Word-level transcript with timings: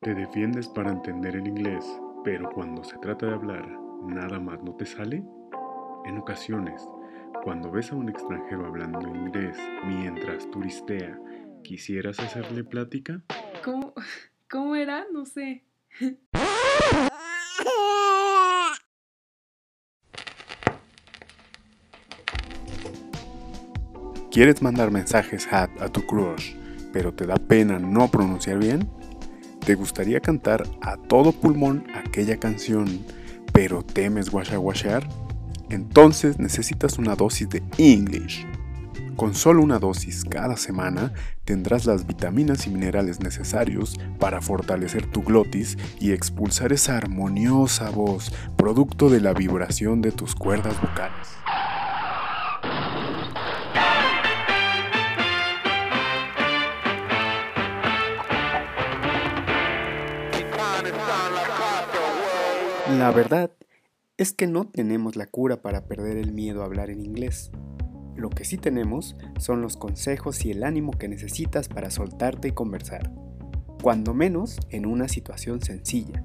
Te 0.00 0.14
defiendes 0.14 0.68
para 0.68 0.92
entender 0.92 1.34
el 1.34 1.48
inglés, 1.48 1.84
pero 2.22 2.48
cuando 2.50 2.84
se 2.84 2.96
trata 2.98 3.26
de 3.26 3.34
hablar, 3.34 3.68
nada 4.04 4.38
más 4.38 4.62
no 4.62 4.76
te 4.76 4.86
sale. 4.86 5.24
En 6.04 6.18
ocasiones, 6.18 6.88
cuando 7.42 7.68
ves 7.72 7.90
a 7.90 7.96
un 7.96 8.08
extranjero 8.08 8.64
hablando 8.64 9.00
inglés 9.00 9.58
mientras 9.84 10.48
turistea, 10.52 11.18
¿quisieras 11.64 12.20
hacerle 12.20 12.62
plática? 12.62 13.24
¿Cómo, 13.64 13.92
cómo 14.48 14.76
era? 14.76 15.04
No 15.12 15.26
sé. 15.26 15.64
¿Quieres 24.30 24.62
mandar 24.62 24.92
mensajes 24.92 25.52
hat 25.52 25.70
a 25.80 25.88
tu 25.88 26.06
crush, 26.06 26.54
pero 26.92 27.12
te 27.12 27.26
da 27.26 27.34
pena 27.34 27.80
no 27.80 28.08
pronunciar 28.08 28.58
bien? 28.58 28.97
¿Te 29.68 29.74
gustaría 29.74 30.20
cantar 30.20 30.66
a 30.80 30.96
todo 30.96 31.30
pulmón 31.30 31.84
aquella 31.94 32.38
canción, 32.38 33.04
pero 33.52 33.82
temes 33.82 34.30
guashawashear? 34.30 35.06
Entonces 35.68 36.38
necesitas 36.38 36.96
una 36.96 37.14
dosis 37.16 37.50
de 37.50 37.62
English. 37.76 38.46
Con 39.16 39.34
solo 39.34 39.62
una 39.62 39.78
dosis 39.78 40.24
cada 40.24 40.56
semana 40.56 41.12
tendrás 41.44 41.84
las 41.84 42.06
vitaminas 42.06 42.66
y 42.66 42.70
minerales 42.70 43.20
necesarios 43.20 44.00
para 44.18 44.40
fortalecer 44.40 45.04
tu 45.04 45.22
glotis 45.22 45.76
y 46.00 46.12
expulsar 46.12 46.72
esa 46.72 46.96
armoniosa 46.96 47.90
voz 47.90 48.32
producto 48.56 49.10
de 49.10 49.20
la 49.20 49.34
vibración 49.34 50.00
de 50.00 50.12
tus 50.12 50.34
cuerdas 50.34 50.80
vocales. 50.80 51.28
La 62.96 63.10
verdad 63.10 63.52
es 64.16 64.32
que 64.32 64.46
no 64.46 64.66
tenemos 64.66 65.14
la 65.14 65.26
cura 65.26 65.60
para 65.60 65.86
perder 65.86 66.16
el 66.16 66.32
miedo 66.32 66.62
a 66.62 66.64
hablar 66.64 66.88
en 66.88 67.04
inglés. 67.04 67.50
Lo 68.16 68.30
que 68.30 68.46
sí 68.46 68.56
tenemos 68.56 69.14
son 69.38 69.60
los 69.60 69.76
consejos 69.76 70.42
y 70.46 70.52
el 70.52 70.64
ánimo 70.64 70.92
que 70.92 71.06
necesitas 71.06 71.68
para 71.68 71.90
soltarte 71.90 72.48
y 72.48 72.52
conversar, 72.52 73.12
cuando 73.82 74.14
menos 74.14 74.58
en 74.70 74.86
una 74.86 75.06
situación 75.06 75.60
sencilla. 75.60 76.24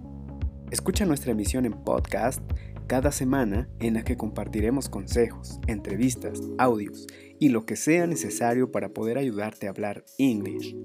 Escucha 0.71 1.05
nuestra 1.05 1.33
emisión 1.33 1.65
en 1.65 1.73
podcast 1.73 2.41
cada 2.87 3.11
semana 3.11 3.67
en 3.79 3.95
la 3.95 4.03
que 4.03 4.15
compartiremos 4.15 4.87
consejos, 4.87 5.59
entrevistas, 5.67 6.41
audios 6.57 7.07
y 7.39 7.49
lo 7.49 7.65
que 7.65 7.75
sea 7.75 8.07
necesario 8.07 8.71
para 8.71 8.89
poder 8.89 9.17
ayudarte 9.17 9.67
a 9.67 9.71
hablar 9.71 10.05
English. 10.17 10.75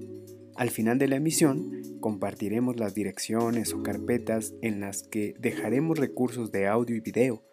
Al 0.57 0.71
final 0.71 0.99
de 0.99 1.07
la 1.07 1.15
emisión, 1.15 1.78
compartiremos 1.99 2.79
las 2.79 2.93
direcciones 2.93 3.73
o 3.73 3.83
carpetas 3.83 4.53
en 4.61 4.79
las 4.79 5.03
que 5.03 5.35
dejaremos 5.39 5.97
recursos 5.97 6.51
de 6.51 6.67
audio 6.67 6.95
y 6.95 6.99
video, 6.99 7.43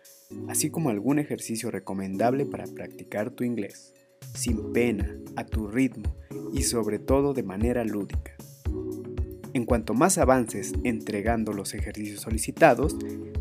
así 0.49 0.71
como 0.71 0.91
algún 0.91 1.19
ejercicio 1.19 1.71
recomendable 1.71 2.47
para 2.47 2.67
practicar 2.67 3.31
tu 3.31 3.45
inglés, 3.45 3.95
sin 4.35 4.73
pena, 4.73 5.17
a 5.37 5.45
tu 5.45 5.69
ritmo 5.69 6.17
y 6.53 6.63
sobre 6.63 6.99
todo 6.99 7.35
de 7.35 7.43
manera 7.43 7.85
lúdica. 7.85 8.35
En 9.53 9.65
cuanto 9.65 9.95
más 9.95 10.19
avances 10.19 10.73
entregando 10.85 11.53
los 11.53 11.75
ejercicios 11.75 12.21
solicitados, 12.21 12.97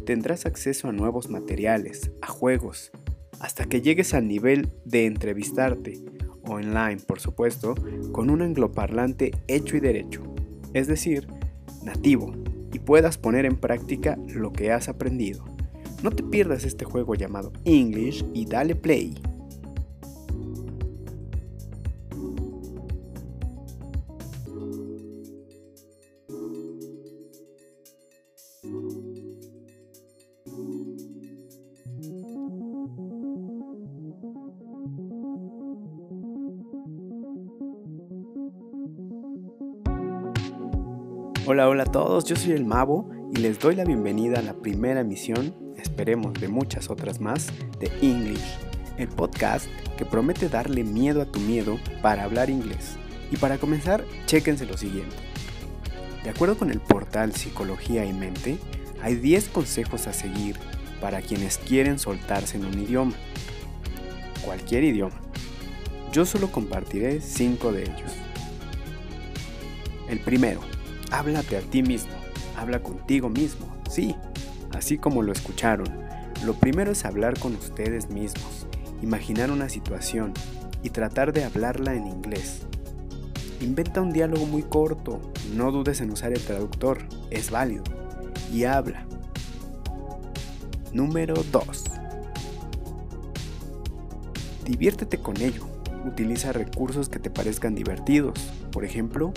tendrás 0.06 0.46
acceso 0.46 0.88
a 0.88 0.94
nuevos 0.94 1.30
materiales, 1.30 2.12
a 2.22 2.28
juegos, 2.28 2.92
hasta 3.40 3.66
que 3.66 3.82
llegues 3.82 4.14
al 4.14 4.28
nivel 4.28 4.72
de 4.86 5.06
entrevistarte 5.08 6.02
online 6.48 6.98
por 7.06 7.20
supuesto, 7.20 7.76
con 8.12 8.30
un 8.30 8.42
angloparlante 8.42 9.32
hecho 9.48 9.78
y 9.78 9.80
derecho, 9.80 10.35
es 10.76 10.88
decir, 10.88 11.28
nativo, 11.84 12.34
y 12.74 12.80
puedas 12.80 13.18
poner 13.18 13.46
en 13.46 13.56
práctica 13.56 14.20
lo 14.28 14.52
que 14.52 14.74
has 14.74 14.90
aprendido. 14.90 15.46
No 16.04 16.12
te 16.12 16.22
pierdas 16.22 16.66
este 16.66 16.84
juego 16.84 17.16
llamado 17.16 17.54
English 17.64 18.26
y 18.34 18.46
dale 18.46 18.76
play. 18.76 19.16
Hola, 41.48 41.70
hola 41.70 41.84
a 41.84 41.92
todos, 41.92 42.26
yo 42.26 42.36
soy 42.36 42.54
el 42.54 42.66
Mavo 42.66 43.08
y 43.32 43.38
les 43.38 43.60
doy 43.60 43.76
la 43.76 43.86
bienvenida 43.86 44.40
a 44.40 44.42
la 44.42 44.56
primera 44.56 45.02
emisión, 45.02 45.56
esperemos 45.78 46.34
de 46.34 46.48
muchas 46.48 46.90
otras 46.90 47.22
más, 47.22 47.50
de 47.80 47.92
English, 48.02 48.58
el 48.98 49.08
podcast 49.10 49.68
que 49.96 50.06
promete 50.06 50.50
darle 50.50 50.84
miedo 50.84 51.22
a 51.22 51.28
tu 51.28 51.40
miedo 51.40 51.78
para 52.02 52.24
hablar 52.24 52.50
inglés. 52.50 52.96
Y 53.32 53.38
para 53.38 53.60
comenzar, 53.60 54.04
chéquense 54.26 54.66
lo 54.66 54.76
siguiente. 54.76 55.16
De 56.24 56.32
acuerdo 56.32 56.58
con 56.58 56.72
el 56.72 56.80
portal 56.80 57.32
Psicología 57.36 58.06
y 58.06 58.14
Mente, 58.14 58.58
hay 59.04 59.14
10 59.14 59.50
consejos 59.50 60.08
a 60.08 60.14
seguir 60.14 60.56
para 61.00 61.22
quienes 61.22 61.60
quieren 61.60 62.00
soltarse 62.00 62.58
en 62.58 62.66
un 62.66 62.80
idioma. 62.80 63.14
Cualquier 64.44 64.84
idioma. 64.84 65.22
Yo 66.12 66.26
solo 66.26 66.52
compartiré 66.52 67.22
5 67.22 67.72
de 67.72 67.84
ellos. 67.84 68.14
El 70.10 70.20
primero, 70.22 70.62
háblate 71.12 71.58
a 71.58 71.62
ti 71.62 71.84
mismo, 71.84 72.14
habla 72.58 72.82
contigo 72.82 73.30
mismo, 73.30 73.66
sí, 73.90 74.16
así 74.74 74.98
como 74.98 75.22
lo 75.22 75.32
escucharon. 75.32 75.88
Lo 76.46 76.54
primero 76.54 76.92
es 76.92 77.06
hablar 77.06 77.40
con 77.40 77.56
ustedes 77.56 78.10
mismos, 78.10 78.68
imaginar 79.02 79.52
una 79.52 79.70
situación 79.70 80.34
y 80.84 80.90
tratar 80.90 81.34
de 81.34 81.44
hablarla 81.44 81.96
en 81.96 82.08
inglés. 82.08 82.62
Inventa 83.62 84.02
un 84.02 84.12
diálogo 84.12 84.46
muy 84.46 84.64
corto, 84.64 85.22
no 85.54 85.72
dudes 85.72 86.02
en 86.02 86.12
usar 86.12 86.34
el 86.34 86.42
traductor, 86.42 87.00
es 87.32 87.50
válido, 87.50 87.84
y 88.54 88.66
habla. 88.66 89.06
Número 90.94 91.36
2. 91.52 91.84
Diviértete 94.66 95.18
con 95.18 95.38
ello. 95.38 95.66
Utiliza 96.06 96.54
recursos 96.54 97.10
que 97.10 97.20
te 97.20 97.30
parezcan 97.30 97.76
divertidos. 97.76 98.40
Por 98.72 98.86
ejemplo, 98.86 99.34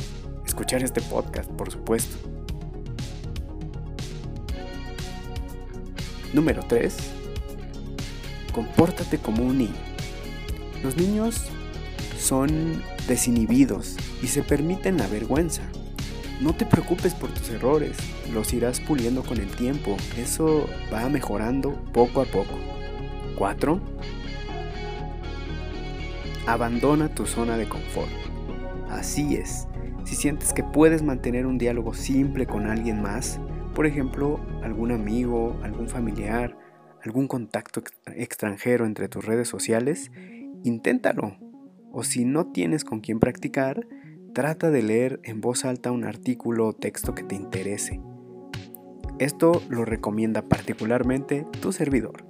escuchar 0.59 0.83
este 0.83 1.01
podcast, 1.03 1.49
por 1.53 1.71
supuesto. 1.71 2.17
Número 6.33 6.65
3. 6.67 6.97
Compórtate 8.53 9.19
como 9.19 9.45
un 9.45 9.59
niño. 9.59 9.81
Los 10.83 10.97
niños 10.97 11.45
son 12.19 12.83
desinhibidos 13.07 13.95
y 14.21 14.27
se 14.27 14.43
permiten 14.43 14.97
la 14.97 15.07
vergüenza. 15.07 15.63
No 16.41 16.53
te 16.55 16.67
preocupes 16.67 17.15
por 17.15 17.31
tus 17.31 17.51
errores, 17.51 17.97
los 18.33 18.53
irás 18.53 18.81
puliendo 18.81 19.23
con 19.23 19.39
el 19.39 19.55
tiempo, 19.55 19.97
eso 20.17 20.69
va 20.93 21.09
mejorando 21.09 21.75
poco 21.93 22.21
a 22.21 22.25
poco. 22.25 22.59
4. 23.37 23.81
Abandona 26.49 27.15
tu 27.15 27.27
zona 27.27 27.57
de 27.57 27.69
confort. 27.69 28.11
Así 28.91 29.37
es, 29.37 29.69
si 30.09 30.15
sientes 30.15 30.55
que 30.55 30.65
puedes 30.65 31.03
mantener 31.03 31.45
un 31.45 31.59
diálogo 31.59 31.93
simple 31.93 32.47
con 32.47 32.67
alguien 32.67 33.03
más, 33.03 33.39
por 33.75 33.85
ejemplo, 33.85 34.41
algún 34.63 34.91
amigo, 34.91 35.61
algún 35.63 35.87
familiar, 35.91 36.57
algún 37.05 37.29
contacto 37.29 37.83
extranjero 38.17 38.87
entre 38.87 39.11
tus 39.11 39.27
redes 39.27 39.49
sociales, 39.49 40.11
inténtalo. 40.65 41.37
O 41.93 42.05
si 42.05 42.25
no 42.25 42.47
tienes 42.53 42.85
con 42.85 43.01
quién 43.01 43.21
practicar, 43.21 43.87
trata 44.33 44.71
de 44.71 44.83
leer 44.83 45.21
en 45.25 45.43
voz 45.43 45.67
alta 45.67 45.93
un 45.93 46.05
artículo 46.05 46.69
o 46.69 46.73
texto 46.73 47.15
que 47.15 47.25
te 47.25 47.35
interese. 47.35 48.01
Esto 49.19 49.61
lo 49.69 49.85
recomienda 49.85 50.41
particularmente 50.41 51.47
tu 51.61 51.71
servidor. 51.71 52.25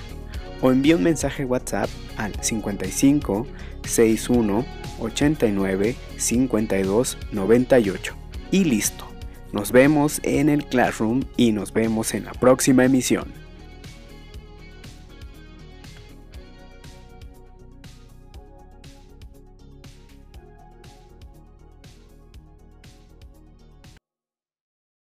o 0.62 0.72
envía 0.72 0.96
un 0.96 1.04
mensaje 1.04 1.44
WhatsApp 1.44 1.90
al 2.16 2.34
55 2.42 3.46
61 3.84 4.66
89 5.00 5.96
52 6.18 7.18
98. 7.32 8.16
Y 8.52 8.64
listo. 8.64 9.06
Nos 9.52 9.72
vemos 9.72 10.20
en 10.24 10.50
el 10.50 10.66
Classroom 10.66 11.24
y 11.38 11.52
nos 11.52 11.74
vemos 11.74 12.14
en 12.14 12.26
la 12.26 12.34
próxima 12.34 12.86
emisión. 12.86 13.47